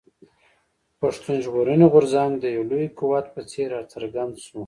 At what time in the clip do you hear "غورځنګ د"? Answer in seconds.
1.93-2.45